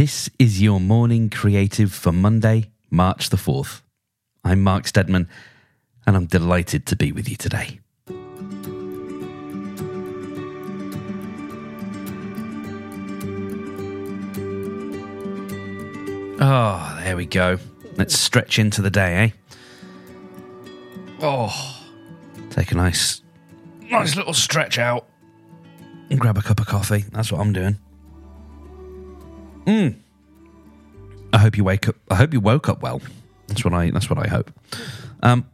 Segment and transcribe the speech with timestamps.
[0.00, 3.82] This is your morning creative for Monday, March the 4th.
[4.42, 5.28] I'm Mark Steadman,
[6.06, 7.80] and I'm delighted to be with you today.
[16.40, 17.58] Oh, there we go.
[17.98, 19.30] Let's stretch into the day, eh?
[21.20, 21.84] Oh,
[22.48, 23.20] take a nice,
[23.82, 25.06] nice little stretch out
[26.08, 27.04] and grab a cup of coffee.
[27.12, 27.76] That's what I'm doing.
[29.70, 29.94] Mm.
[31.32, 31.94] I hope you wake up.
[32.10, 33.00] I hope you woke up well.
[33.46, 33.90] That's what I.
[33.90, 34.50] That's what I hope.
[35.22, 35.48] Um,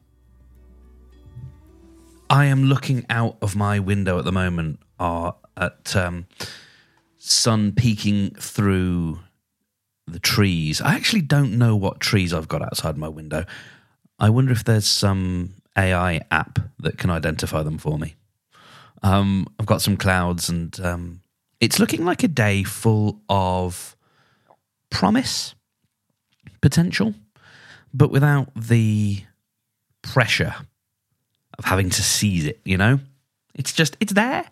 [2.30, 6.26] I am looking out of my window at the moment uh, at um,
[7.18, 9.20] sun peeking through
[10.06, 10.80] the trees.
[10.80, 13.44] I actually don't know what trees I've got outside my window.
[14.18, 18.14] I wonder if there's some AI app that can identify them for me.
[19.02, 21.20] Um, I've got some clouds, and um,
[21.60, 23.95] it's looking like a day full of
[24.90, 25.54] promise,
[26.60, 27.14] potential,
[27.92, 29.22] but without the
[30.02, 30.54] pressure
[31.58, 32.60] of having to seize it.
[32.64, 33.00] You know,
[33.54, 34.44] it's just it's there.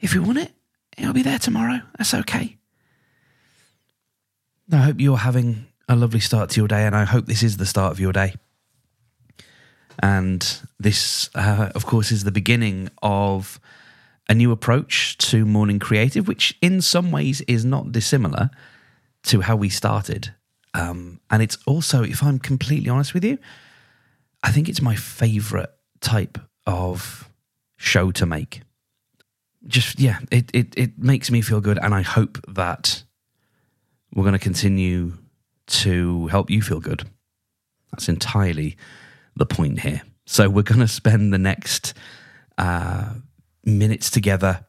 [0.00, 0.52] If you want it,
[0.96, 1.80] it'll be there tomorrow.
[1.96, 2.56] That's okay.
[4.70, 7.56] I hope you're having a lovely start to your day, and I hope this is
[7.56, 8.34] the start of your day.
[10.00, 10.46] And
[10.78, 13.58] this, uh, of course, is the beginning of
[14.28, 18.50] a new approach to morning creative, which in some ways is not dissimilar
[19.24, 20.34] to how we started.
[20.74, 23.38] Um, and it's also, if I'm completely honest with you,
[24.42, 27.28] I think it's my favorite type of
[27.76, 28.62] show to make.
[29.66, 31.78] Just, yeah, it, it, it makes me feel good.
[31.82, 33.02] And I hope that
[34.14, 35.14] we're going to continue
[35.66, 37.08] to help you feel good.
[37.90, 38.76] That's entirely
[39.36, 40.02] the point here.
[40.26, 41.94] So we're going to spend the next
[42.56, 43.14] uh,
[43.64, 44.66] minutes together.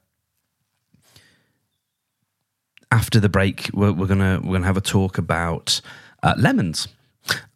[2.91, 5.81] After the break, we're, we're gonna we're gonna have a talk about
[6.23, 6.87] uh, lemons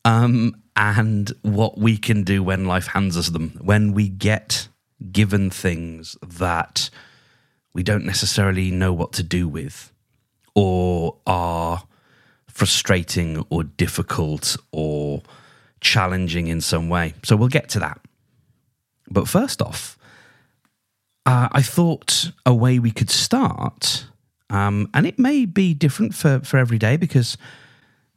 [0.05, 3.57] um, and what we can do when life hands us them.
[3.61, 4.67] When we get
[5.11, 6.89] given things that
[7.73, 9.91] we don't necessarily know what to do with,
[10.53, 11.83] or are
[12.47, 15.23] frustrating or difficult or
[15.81, 17.15] challenging in some way.
[17.23, 17.99] So we'll get to that.
[19.09, 19.97] But first off,
[21.25, 24.05] uh, I thought a way we could start,
[24.53, 27.37] um, and it may be different for, for every day because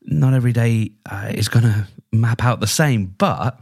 [0.02, 3.58] not every day uh, is going to map out the same, but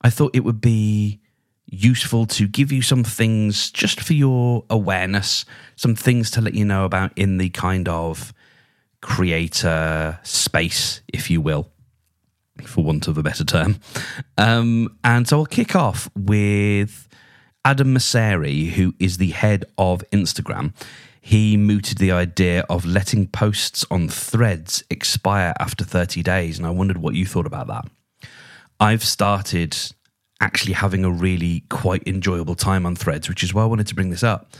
[0.00, 1.20] I thought it would be
[1.66, 5.44] useful to give you some things just for your awareness,
[5.74, 8.32] some things to let you know about in the kind of
[9.00, 11.72] creator space, if you will,
[12.64, 13.80] for want of a better term.
[14.38, 17.08] Um, and so I'll kick off with
[17.64, 20.72] Adam Mosseri, who is the head of Instagram.
[21.24, 26.58] He mooted the idea of letting posts on threads expire after 30 days.
[26.58, 27.86] And I wondered what you thought about that.
[28.80, 29.76] I've started
[30.40, 33.94] actually having a really quite enjoyable time on threads, which is why I wanted to
[33.94, 34.50] bring this up.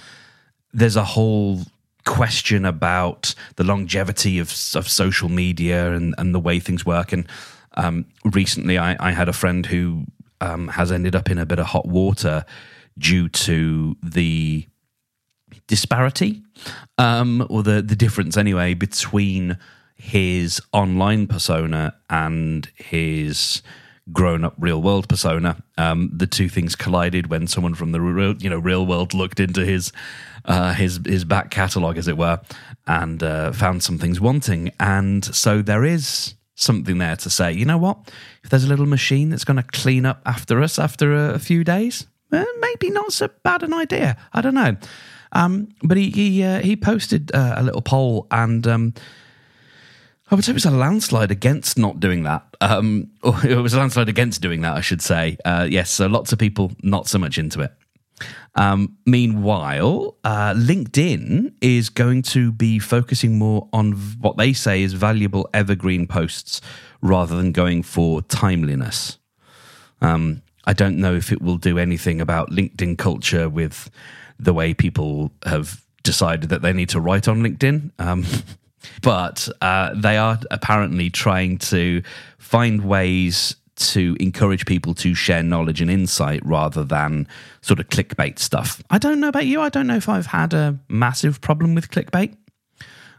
[0.73, 1.63] There's a whole
[2.05, 7.13] question about the longevity of, of social media and, and the way things work.
[7.13, 7.27] And
[7.75, 10.05] um, recently, I, I, had a friend who
[10.41, 12.45] um, has ended up in a bit of hot water
[12.99, 14.67] due to the
[15.73, 16.43] disparity
[16.99, 19.57] um, or the, the difference, anyway, between
[19.97, 23.63] his online persona and his
[24.13, 25.57] grown up real world persona.
[25.79, 29.41] Um, the two things collided when someone from the real, you know real world looked
[29.41, 29.93] into his
[30.45, 32.39] uh, his his back catalogue, as it were,
[32.87, 34.73] and uh, found some things wanting.
[34.79, 37.51] And so there is something there to say.
[37.51, 38.13] You know what?
[38.45, 41.39] If there's a little machine that's going to clean up after us after a, a
[41.39, 44.19] few days, eh, maybe not so bad an idea.
[44.35, 44.77] I don't know.
[45.33, 48.67] Um, but he he uh, he posted uh, a little poll and.
[48.67, 48.95] Um,
[50.31, 52.57] I would say it was a landslide against not doing that.
[52.63, 53.11] Um,
[53.45, 55.37] it was a landslide against doing that, I should say.
[55.45, 57.71] Uh, yes, so lots of people not so much into it.
[58.55, 64.95] Um, meanwhile, uh, LinkedIn is going to be focusing more on what they say is
[64.95, 66.63] valuable evergreen posts
[67.03, 69.19] rather than going for timeliness.
[70.01, 73.91] Um, I don't know if it will do anything about LinkedIn culture with
[74.43, 77.91] the way people have decided that they need to write on LinkedIn.
[77.99, 78.25] Um,
[79.03, 82.03] but uh, they are apparently trying to
[82.39, 87.27] find ways to encourage people to share knowledge and insight rather than
[87.63, 88.83] sort of clickbait stuff.
[88.91, 89.61] I don't know about you.
[89.61, 92.37] I don't know if I've had a massive problem with clickbait,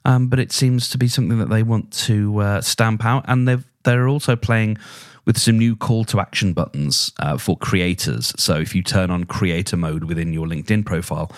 [0.06, 3.26] um, but it seems to be something that they want to uh, stamp out.
[3.28, 3.48] And
[3.84, 4.78] they're also playing
[5.26, 8.34] with some new call to action buttons uh, for creators.
[8.38, 11.32] So if you turn on creator mode within your LinkedIn profile,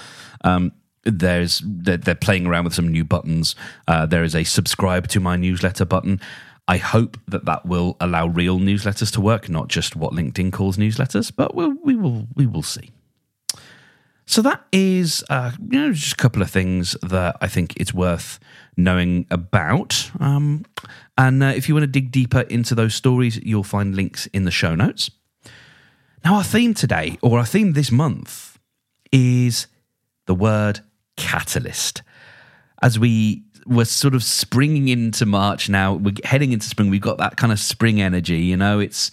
[0.43, 0.71] um,
[1.03, 3.55] there's they're, they're, playing around with some new buttons.
[3.87, 6.19] Uh, there is a subscribe to my newsletter button.
[6.67, 10.77] I hope that that will allow real newsletters to work, not just what LinkedIn calls
[10.77, 11.31] newsletters.
[11.35, 12.91] But we'll, we will we will see.
[14.25, 17.93] So that is uh, you know just a couple of things that I think it's
[17.93, 18.39] worth
[18.75, 20.11] knowing about.
[20.19, 20.65] Um,
[21.17, 24.43] and uh, if you want to dig deeper into those stories, you'll find links in
[24.43, 25.11] the show notes.
[26.23, 28.57] Now, our theme today, or our theme this month,
[29.11, 29.67] is
[30.25, 30.79] the word
[31.17, 32.01] catalyst.
[32.81, 36.89] As we were sort of springing into March now, we're heading into spring.
[36.89, 38.37] We've got that kind of spring energy.
[38.37, 39.11] You know, it's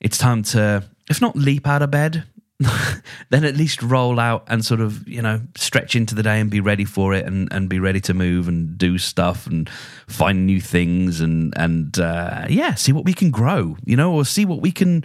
[0.00, 2.24] it's time to, if not leap out of bed,
[3.30, 6.50] then at least roll out and sort of you know stretch into the day and
[6.50, 9.68] be ready for it and, and be ready to move and do stuff and
[10.08, 14.24] find new things and and uh, yeah see what we can grow you know or
[14.24, 15.04] see what we can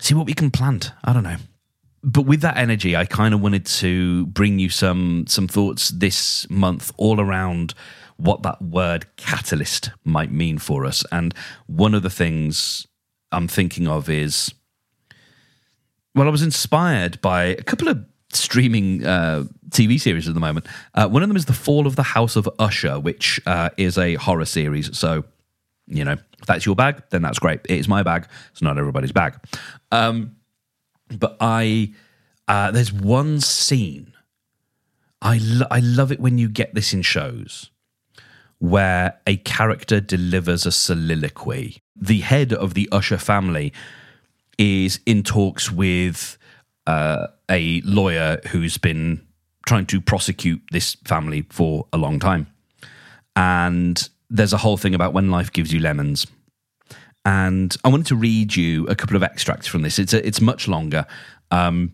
[0.00, 0.92] see what we can plant.
[1.04, 1.36] I don't know.
[2.02, 6.48] But with that energy i kind of wanted to bring you some some thoughts this
[6.48, 7.74] month all around
[8.16, 11.04] what that word catalyst might mean for us.
[11.10, 11.34] And
[11.66, 12.86] one of the things
[13.32, 14.52] i'm thinking of is
[16.16, 20.66] well, I was inspired by a couple of streaming uh, TV series at the moment.
[20.94, 23.98] Uh, one of them is The Fall of the House of Usher, which uh, is
[23.98, 24.96] a horror series.
[24.98, 25.24] So,
[25.86, 27.60] you know, if that's your bag, then that's great.
[27.68, 28.26] It is my bag.
[28.50, 29.34] It's not everybody's bag.
[29.92, 30.36] Um,
[31.08, 31.92] but I,
[32.48, 34.14] uh, there's one scene.
[35.20, 37.70] I, lo- I love it when you get this in shows
[38.58, 41.82] where a character delivers a soliloquy.
[41.94, 43.74] The head of the Usher family
[44.58, 46.38] is in talks with
[46.86, 49.26] uh, a lawyer who's been
[49.66, 52.46] trying to prosecute this family for a long time.
[53.34, 56.26] And there's a whole thing about when life gives you lemons.
[57.24, 59.98] And I wanted to read you a couple of extracts from this.
[59.98, 61.06] It's a, it's much longer.
[61.50, 61.92] Um,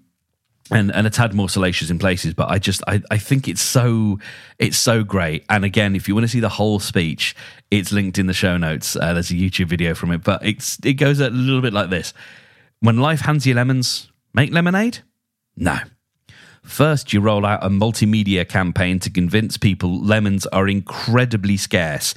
[0.71, 3.61] and and it's had more salacious in places, but I just I, I think it's
[3.61, 4.19] so
[4.59, 5.45] it's so great.
[5.51, 7.35] And again, if you want to see the whole speech,
[7.71, 8.97] it's linked in the show notes.
[8.97, 11.91] Uh, there's a YouTube video from it, but it's it goes a little bit like
[11.91, 12.15] this.
[12.83, 14.99] When life hands you lemons, make lemonade?
[15.57, 15.79] No.
[16.65, 22.13] First, you roll out a multimedia campaign to convince people lemons are incredibly scarce,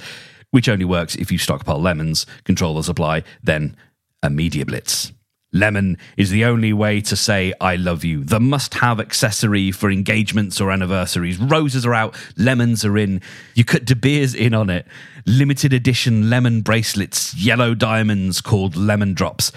[0.50, 3.76] which only works if you stockpile lemons, control the supply, then
[4.24, 5.12] a media blitz.
[5.52, 8.24] Lemon is the only way to say I love you.
[8.24, 11.38] The must have accessory for engagements or anniversaries.
[11.38, 13.22] Roses are out, lemons are in.
[13.54, 14.84] You cut De Beers in on it.
[15.26, 19.52] Limited edition lemon bracelets, yellow diamonds called lemon drops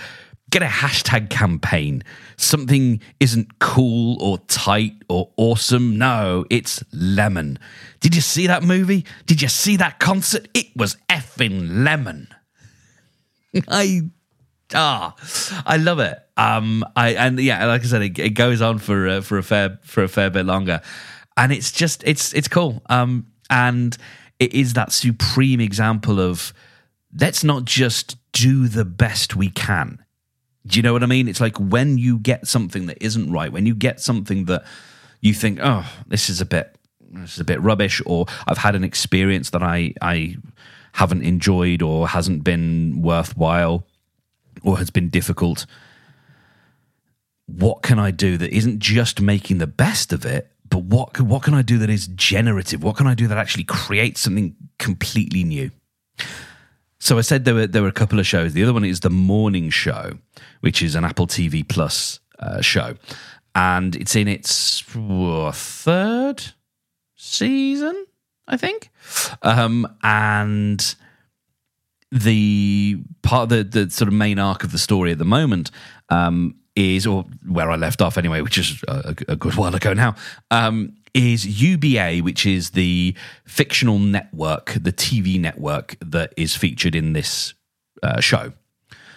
[0.50, 2.04] get a hashtag campaign.
[2.38, 5.98] Something isn't cool or tight or awesome.
[5.98, 7.60] No, it's lemon.
[8.00, 9.06] Did you see that movie?
[9.26, 10.48] Did you see that concert?
[10.54, 12.28] It was effing lemon.
[13.68, 14.02] I
[14.74, 15.16] ah,
[15.66, 16.18] I love it.
[16.38, 19.44] Um, I and yeah, like I said, it, it goes on for uh, for a
[19.44, 20.82] fair for a fair bit longer,
[21.38, 22.82] and it's just it's it's cool.
[22.90, 23.98] Um, and
[24.40, 26.54] it is that supreme example of
[27.20, 30.06] let's not just do the best we can
[30.70, 31.28] do you know what I mean?
[31.28, 34.64] It's like when you get something that isn't right, when you get something that
[35.20, 36.76] you think, oh, this is a bit,
[37.12, 40.38] this is a bit rubbish, or I've had an experience that I I
[40.94, 43.86] haven't enjoyed or hasn't been worthwhile
[44.64, 45.66] or has been difficult.
[47.48, 51.42] What can I do that isn't just making the best of it, but what what
[51.42, 52.84] can I do that is generative?
[52.84, 55.72] What can I do that actually creates something completely new?
[57.00, 58.54] So I said there were there were a couple of shows.
[58.54, 60.14] The other one is the Morning Show,
[60.62, 62.96] which is an Apple TV Plus uh, show,
[63.56, 66.44] and it's in its third
[67.16, 68.06] season,
[68.48, 68.90] I think.
[69.42, 70.96] Um, and
[72.12, 75.72] the part of the, the sort of main arc of the story at the moment
[76.10, 79.94] um, is, or where I left off anyway, which is a, a good while ago
[79.94, 80.16] now,
[80.50, 87.14] um, is UBA, which is the fictional network, the TV network that is featured in
[87.14, 87.54] this
[88.04, 88.54] uh, show.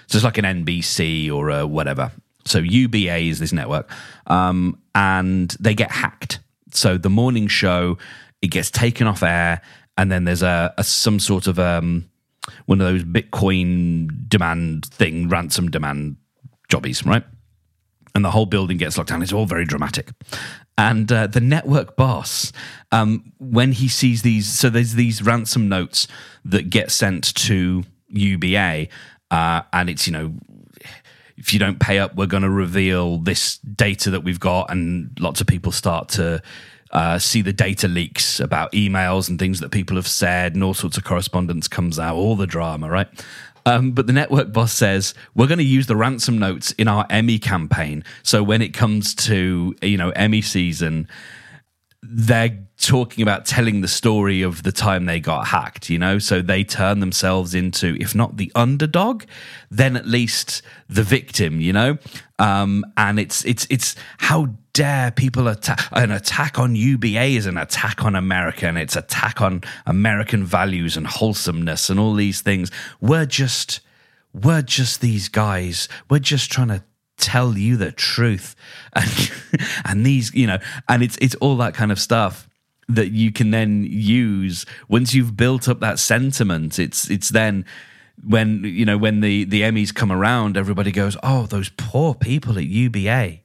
[0.06, 2.12] So it's like an NBC or a whatever.
[2.44, 3.90] So UBA is this network,
[4.26, 6.40] um, and they get hacked.
[6.72, 7.98] So the morning show
[8.40, 9.62] it gets taken off air,
[9.96, 12.10] and then there's a, a some sort of um,
[12.66, 16.16] one of those Bitcoin demand thing, ransom demand
[16.68, 17.24] jobbies, right?
[18.14, 19.22] And the whole building gets locked down.
[19.22, 20.10] It's all very dramatic.
[20.76, 22.52] And uh, the network boss,
[22.90, 26.06] um, when he sees these, so there's these ransom notes
[26.44, 28.88] that get sent to UBA,
[29.30, 30.34] uh, and it's, you know,
[31.36, 34.70] if you don't pay up, we're going to reveal this data that we've got.
[34.70, 36.42] And lots of people start to
[36.92, 40.74] uh, see the data leaks about emails and things that people have said, and all
[40.74, 43.08] sorts of correspondence comes out, all the drama, right?
[43.64, 47.06] Um, but the network boss says we're going to use the ransom notes in our
[47.10, 48.04] Emmy campaign.
[48.22, 51.08] So when it comes to you know Emmy season,
[52.02, 56.18] they're talking about telling the story of the time they got hacked, you know?
[56.18, 59.24] So they turn themselves into, if not the underdog,
[59.70, 61.98] then at least the victim, you know?
[62.40, 67.56] Um, and it's, it's, it's how dare people attack, an attack on UBA is an
[67.56, 72.72] attack on America and it's attack on American values and wholesomeness and all these things.
[73.00, 73.80] We're just,
[74.34, 75.88] we're just these guys.
[76.10, 76.82] We're just trying to
[77.22, 78.54] tell you the truth.
[78.94, 79.30] And
[79.86, 82.46] and these you know and it's it's all that kind of stuff
[82.88, 86.78] that you can then use once you've built up that sentiment.
[86.78, 87.64] It's it's then
[88.22, 92.58] when you know when the the emmys come around everybody goes oh those poor people
[92.58, 93.38] at uba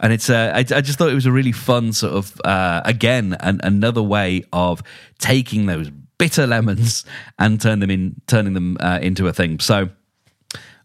[0.00, 2.82] and it's uh, I, I just thought it was a really fun sort of uh,
[2.84, 4.82] again an, another way of
[5.18, 7.04] taking those bitter lemons
[7.38, 9.60] and turn them in turning them uh, into a thing.
[9.60, 9.90] So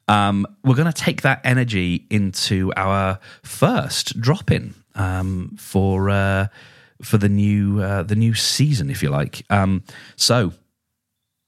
[0.07, 6.47] um, we're going to take that energy into our first drop in um, for uh,
[7.01, 9.43] for the new uh, the new season, if you like.
[9.49, 9.83] Um,
[10.15, 10.53] so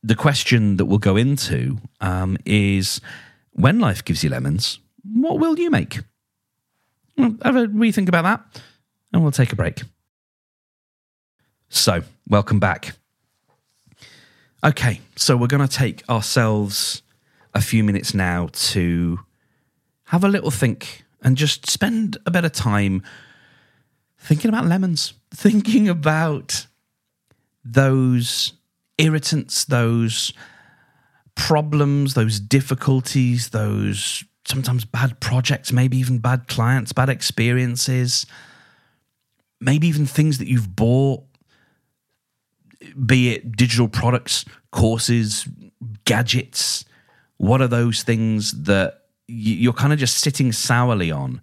[0.03, 3.01] the question that we'll go into um, is:
[3.51, 5.99] When life gives you lemons, what will you make?
[7.17, 8.61] Have a rethink about that,
[9.13, 9.81] and we'll take a break.
[11.69, 12.95] So, welcome back.
[14.63, 17.01] Okay, so we're going to take ourselves
[17.57, 19.19] a few minutes now to
[20.05, 23.01] have a little think and just spend a bit of time
[24.19, 26.67] thinking about lemons, thinking about
[27.65, 28.53] those
[28.99, 30.31] irritants, those
[31.33, 38.27] problems, those difficulties, those sometimes bad projects, maybe even bad clients, bad experiences,
[39.59, 41.23] maybe even things that you've bought,
[43.03, 45.47] be it digital products, courses,
[46.05, 46.85] gadgets,
[47.37, 51.41] what are those things that you're kind of just sitting sourly on?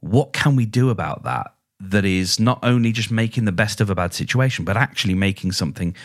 [0.00, 1.54] What can we do about that?
[1.80, 5.52] That is not only just making the best of a bad situation, but actually making
[5.52, 5.96] something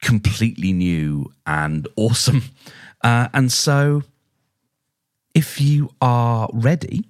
[0.00, 2.42] completely new and awesome.
[3.02, 4.02] Uh, and so,
[5.34, 7.04] if you are ready,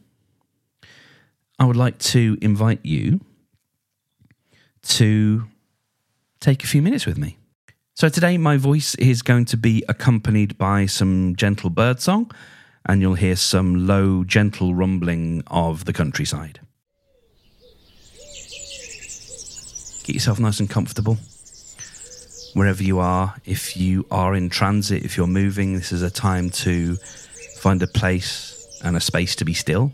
[1.59, 3.21] I would like to invite you
[4.83, 5.44] to
[6.40, 7.38] take a few minutes with me.
[7.96, 12.28] So today, my voice is going to be accompanied by some gentle birdsong,
[12.84, 16.58] and you'll hear some low, gentle rumbling of the countryside.
[20.02, 21.18] Get yourself nice and comfortable
[22.54, 23.36] wherever you are.
[23.44, 26.96] If you are in transit, if you're moving, this is a time to
[27.58, 29.92] find a place and a space to be still.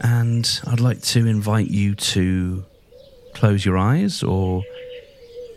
[0.00, 2.64] And I'd like to invite you to
[3.38, 4.64] close your eyes or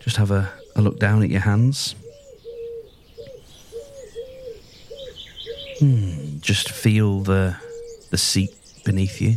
[0.01, 1.95] just have a, a look down at your hands.
[5.79, 7.55] Hmm, just feel the
[8.11, 8.51] the seat
[8.85, 9.33] beneath you.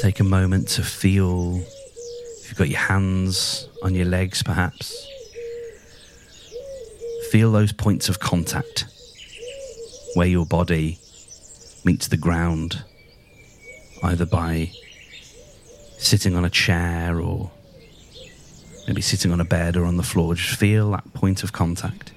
[0.00, 5.06] Take a moment to feel if you've got your hands on your legs, perhaps.
[7.30, 8.86] Feel those points of contact
[10.14, 10.98] where your body
[11.84, 12.84] meets the ground
[14.02, 14.70] either by
[15.98, 17.50] sitting on a chair or
[18.86, 20.34] maybe sitting on a bed or on the floor.
[20.34, 22.12] Just feel that point of contact.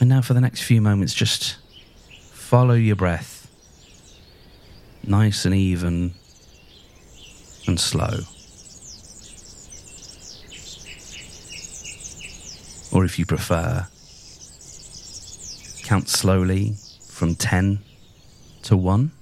[0.00, 1.56] And now, for the next few moments, just
[2.32, 3.38] follow your breath
[5.04, 6.12] nice and even
[7.66, 8.20] and slow.
[12.90, 13.86] Or if you prefer,
[15.84, 16.74] count slowly
[17.06, 17.80] from 10
[18.68, 19.17] to 1.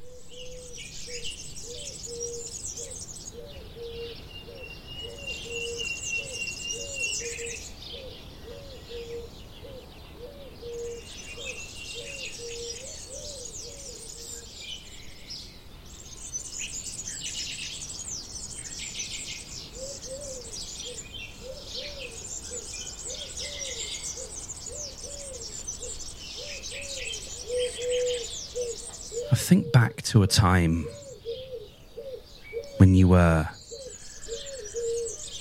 [30.16, 30.86] To a time
[32.78, 33.46] when you were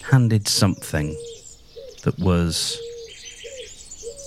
[0.04, 1.16] handed something
[2.04, 2.78] that was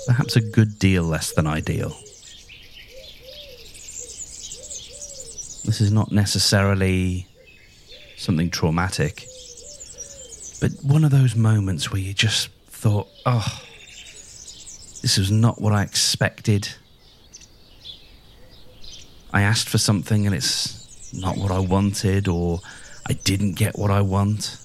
[0.06, 1.90] perhaps a good deal less than ideal.
[5.66, 7.26] This is not necessarily
[8.16, 9.26] something traumatic,
[10.62, 13.60] but one of those moments where you just thought, oh,
[15.02, 16.70] this was not what I expected.
[19.32, 22.61] I asked for something and it's not what I wanted, or
[23.06, 24.58] I didn't get what I want,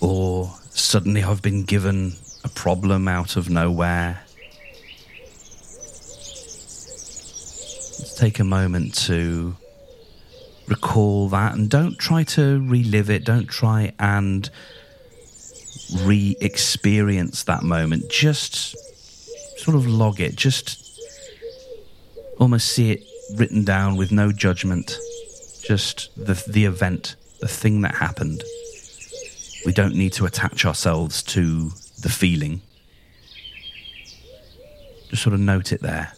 [0.00, 2.14] or suddenly I've been given
[2.44, 4.20] a problem out of nowhere.
[7.98, 9.56] Let's take a moment to
[10.66, 13.24] recall that and don't try to relive it.
[13.24, 14.48] Don't try and
[16.00, 18.10] re experience that moment.
[18.10, 18.76] Just
[19.58, 20.36] sort of log it.
[20.36, 20.81] Just
[22.42, 23.04] almost see it
[23.36, 24.98] written down with no judgment.
[25.62, 28.42] Just the, the event, the thing that happened.
[29.64, 31.70] We don't need to attach ourselves to
[32.00, 32.60] the feeling.
[35.08, 36.12] Just sort of note it there.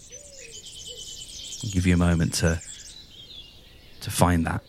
[1.62, 2.60] I'll give you a moment to
[4.00, 4.62] to find that.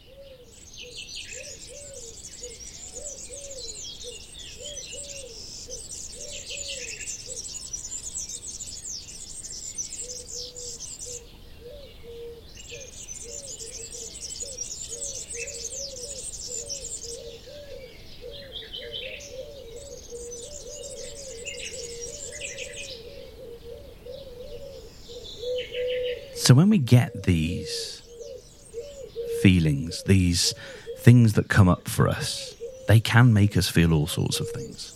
[26.45, 28.03] So when we get these
[29.41, 30.53] feelings, these
[30.99, 32.53] things that come up for us,
[32.87, 34.91] they can make us feel all sorts of things.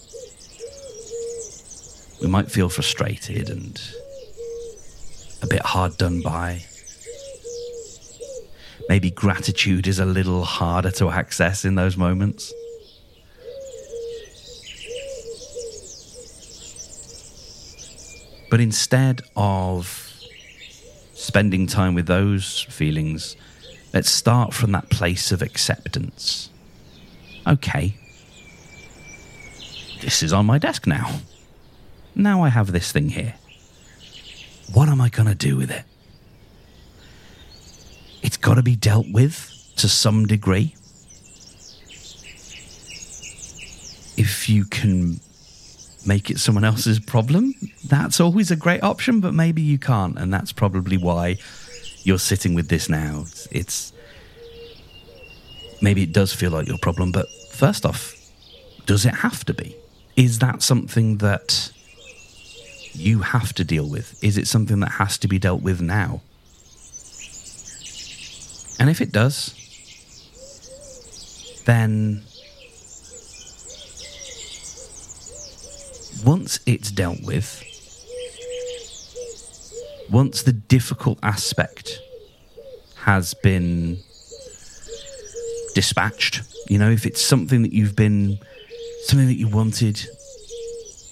[2.21, 3.81] We might feel frustrated and
[5.41, 6.65] a bit hard done by.
[8.89, 12.53] Maybe gratitude is a little harder to access in those moments.
[18.51, 20.11] But instead of
[21.13, 23.37] spending time with those feelings,
[23.93, 26.49] let's start from that place of acceptance.
[27.47, 27.95] Okay,
[30.01, 31.19] this is on my desk now.
[32.15, 33.35] Now I have this thing here.
[34.73, 35.83] What am I going to do with it?
[38.21, 40.75] It's got to be dealt with to some degree.
[44.17, 45.19] If you can
[46.05, 47.53] make it someone else's problem,
[47.85, 50.17] that's always a great option, but maybe you can't.
[50.17, 51.37] And that's probably why
[52.03, 53.25] you're sitting with this now.
[53.51, 53.93] It's,
[55.81, 58.15] maybe it does feel like your problem, but first off,
[58.85, 59.75] does it have to be?
[60.19, 61.71] Is that something that
[62.91, 64.21] you have to deal with?
[64.21, 66.19] Is it something that has to be dealt with now?
[68.81, 69.55] And if it does,
[71.63, 72.25] then
[76.25, 77.63] once it's dealt with,
[80.11, 82.01] once the difficult aspect
[83.03, 83.99] has been
[85.75, 88.37] dispatched, you know, if it's something that you've been,
[89.03, 90.07] something that you wanted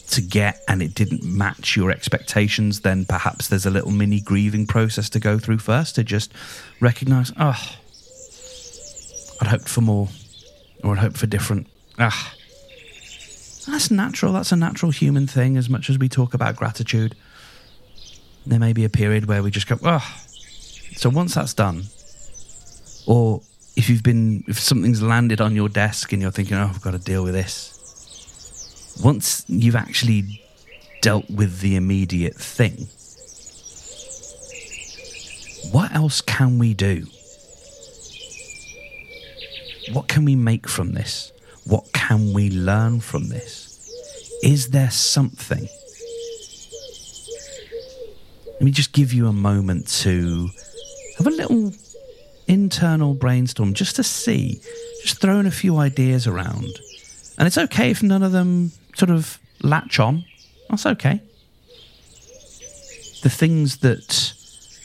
[0.10, 4.66] to get and it didn't match your expectations, then perhaps there's a little mini grieving
[4.66, 6.32] process to go through first to just
[6.80, 7.78] recognize, oh,
[9.42, 10.10] I'd hoped for more
[10.84, 11.68] or I'd hoped for different.
[12.00, 12.34] Ah,
[13.68, 14.34] that's natural.
[14.34, 17.16] That's a natural human thing as much as we talk about gratitude.
[18.46, 20.16] There may be a period where we just go, oh.
[20.96, 21.84] So once that's done,
[23.06, 23.42] or
[23.76, 26.92] if you've been, if something's landed on your desk and you're thinking, oh, I've got
[26.92, 27.77] to deal with this.
[29.04, 30.42] Once you've actually
[31.02, 32.88] dealt with the immediate thing,
[35.72, 37.06] what else can we do?
[39.94, 41.32] What can we make from this?
[41.66, 44.40] What can we learn from this?
[44.44, 45.68] Is there something?
[48.54, 50.50] Let me just give you a moment to
[51.18, 51.74] have a little
[52.48, 54.62] internal brainstorm just to see,
[55.04, 56.80] just throwing a few ideas around.
[57.38, 60.26] And it's okay if none of them sort of latch on.
[60.70, 61.22] That's okay.
[63.22, 64.34] The things that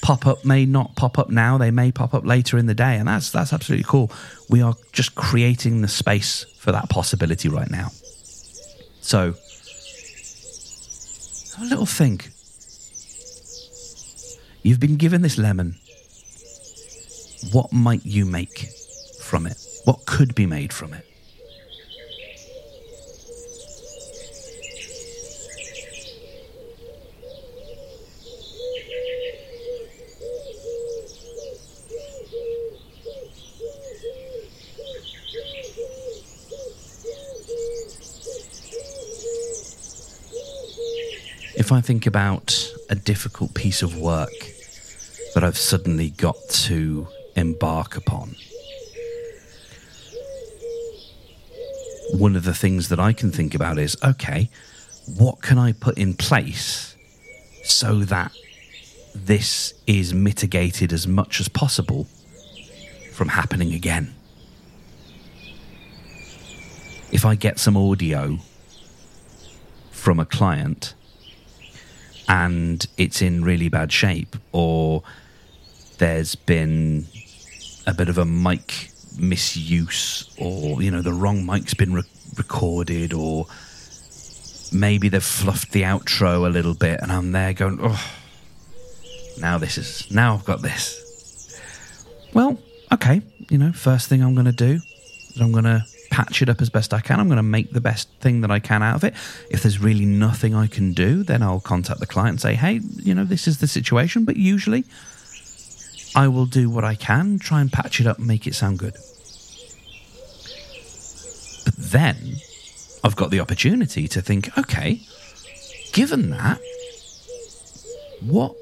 [0.02, 2.96] pop up may not pop up now, they may pop up later in the day,
[2.96, 4.10] and that's that's absolutely cool.
[4.50, 7.90] We are just creating the space for that possibility right now.
[9.00, 9.34] So
[11.56, 12.30] have a little think.
[14.62, 15.76] You've been given this lemon.
[17.50, 18.68] What might you make
[19.20, 19.58] from it?
[19.84, 21.04] What could be made from it?
[41.62, 44.32] If I think about a difficult piece of work
[45.32, 46.34] that I've suddenly got
[46.66, 48.34] to embark upon,
[52.14, 54.50] one of the things that I can think about is okay,
[55.16, 56.96] what can I put in place
[57.62, 58.32] so that
[59.14, 62.08] this is mitigated as much as possible
[63.12, 64.12] from happening again?
[67.12, 68.38] If I get some audio
[69.92, 70.94] from a client
[72.32, 75.02] and it's in really bad shape, or
[75.98, 77.06] there's been
[77.86, 82.02] a bit of a mic misuse or you know the wrong mic's been re-
[82.38, 83.46] recorded or
[84.72, 88.02] maybe they've fluffed the outro a little bit and I'm there going oh
[89.38, 91.60] now this is now I've got this.
[92.32, 92.58] Well
[92.90, 94.80] okay you know first thing I'm going to do
[95.34, 97.72] is I'm going to patch it up as best I can I'm going to make
[97.72, 99.14] the best thing that I can out of it
[99.50, 102.80] if there's really nothing I can do then I'll contact the client and say hey
[102.96, 104.84] you know this is the situation but usually
[106.14, 108.78] I will do what I can, try and patch it up and make it sound
[108.78, 108.94] good.
[111.64, 112.36] But then
[113.02, 115.00] I've got the opportunity to think, okay,
[115.92, 116.60] given that,
[118.20, 118.54] what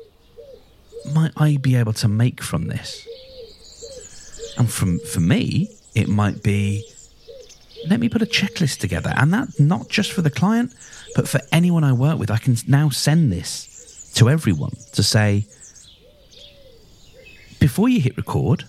[1.12, 3.06] might I be able to make from this?
[4.56, 6.84] And from for me, it might be
[7.88, 9.12] let me put a checklist together.
[9.16, 10.74] And that's not just for the client,
[11.14, 12.30] but for anyone I work with.
[12.30, 15.46] I can now send this to everyone to say,
[17.58, 18.64] before you hit record,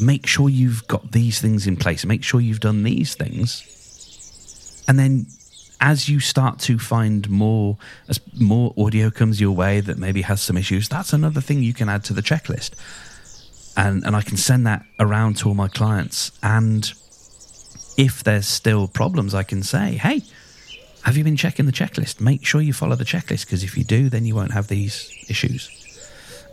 [0.00, 2.04] make sure you've got these things in place.
[2.04, 4.84] Make sure you've done these things.
[4.88, 5.26] And then
[5.80, 7.76] as you start to find more
[8.08, 11.74] as more audio comes your way that maybe has some issues, that's another thing you
[11.74, 12.70] can add to the checklist.
[13.76, 16.30] And and I can send that around to all my clients.
[16.42, 16.92] And
[17.96, 20.22] if there's still problems, I can say, hey,
[21.04, 22.20] have you been checking the checklist?
[22.20, 25.12] Make sure you follow the checklist because if you do, then you won't have these
[25.28, 25.68] issues.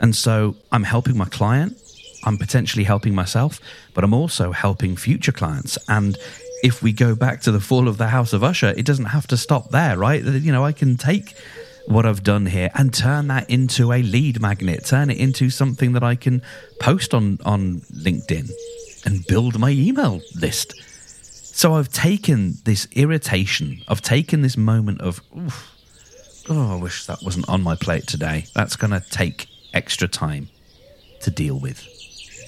[0.01, 1.77] And so I'm helping my client,
[2.25, 3.60] I'm potentially helping myself,
[3.93, 5.77] but I'm also helping future clients.
[5.88, 6.17] And
[6.63, 9.27] if we go back to the fall of the House of Usher, it doesn't have
[9.27, 10.23] to stop there, right?
[10.23, 11.36] You know, I can take
[11.88, 15.93] what I've done here and turn that into a lead magnet, turn it into something
[15.93, 16.41] that I can
[16.80, 18.51] post on, on LinkedIn
[19.06, 20.73] and build my email list.
[21.54, 25.22] So I've taken this irritation, I've taken this moment of,
[26.50, 28.46] oh, I wish that wasn't on my plate today.
[28.56, 30.50] That's going to take extra time
[31.22, 31.86] to deal with.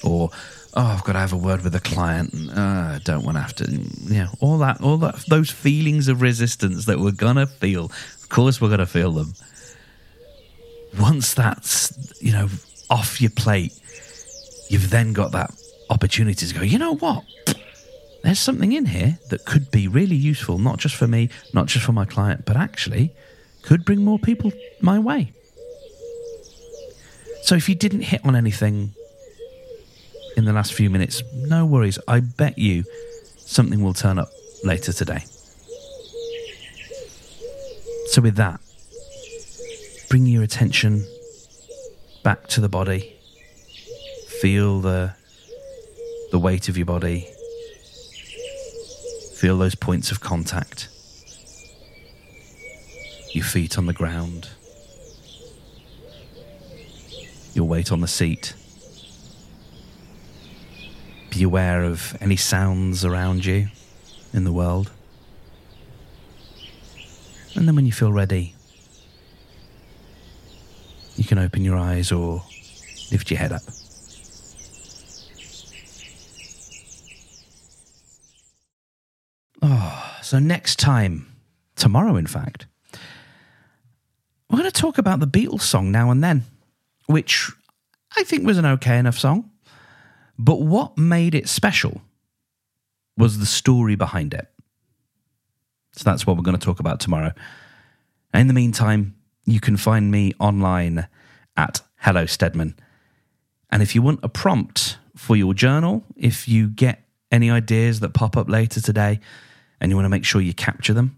[0.03, 0.29] Or,
[0.73, 3.37] oh, I've got to have a word with a client and uh, I don't want
[3.37, 7.11] to have to, you know, all that, all that, those feelings of resistance that we're
[7.11, 7.85] going to feel.
[7.85, 9.33] Of course, we're going to feel them.
[10.99, 12.47] Once that's, you know,
[12.89, 13.73] off your plate,
[14.69, 15.51] you've then got that
[15.89, 17.23] opportunity to go, you know what?
[18.23, 21.85] There's something in here that could be really useful, not just for me, not just
[21.85, 23.13] for my client, but actually
[23.63, 25.33] could bring more people my way.
[27.43, 28.93] So if you didn't hit on anything
[30.37, 31.99] in the last few minutes, no worries.
[32.07, 32.85] I bet you
[33.35, 34.29] something will turn up
[34.63, 35.25] later today.
[38.07, 38.61] So with that,
[40.09, 41.05] bring your attention
[42.23, 43.17] back to the body.
[44.41, 45.13] Feel the
[46.31, 47.32] the weight of your body.
[49.43, 50.87] Feel those points of contact.
[53.31, 54.47] Your feet on the ground
[57.53, 58.53] your weight on the seat.
[61.29, 63.67] Be aware of any sounds around you
[64.31, 64.91] in the world.
[67.53, 68.55] And then when you feel ready,
[71.17, 72.43] you can open your eyes or
[73.11, 73.63] lift your head up.
[80.33, 81.27] So next time,
[81.75, 82.65] tomorrow in fact,
[84.49, 86.43] we're going to talk about the Beatles song now and then
[87.05, 87.51] which
[88.17, 89.51] I think was an okay enough song.
[90.39, 92.01] But what made it special
[93.15, 94.47] was the story behind it.
[95.91, 97.33] So that's what we're going to talk about tomorrow.
[98.33, 99.13] In the meantime,
[99.45, 101.07] you can find me online
[101.55, 102.75] at Hello Steadman.
[103.69, 108.15] And if you want a prompt for your journal, if you get any ideas that
[108.15, 109.19] pop up later today
[109.83, 111.17] and you want to make sure you capture them,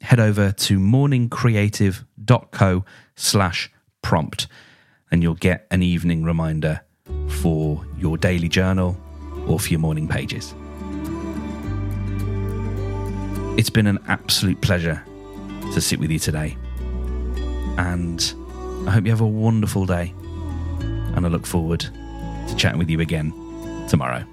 [0.00, 2.84] head over to morningcreative.co
[3.16, 3.70] slash
[4.02, 4.46] prompt,
[5.10, 6.80] and you'll get an evening reminder
[7.28, 8.96] for your daily journal
[9.46, 10.54] or for your morning pages.
[13.58, 15.04] It's been an absolute pleasure
[15.74, 16.56] to sit with you today.
[17.76, 18.34] And
[18.86, 20.14] I hope you have a wonderful day.
[20.80, 23.32] And I look forward to chatting with you again
[23.88, 24.24] tomorrow.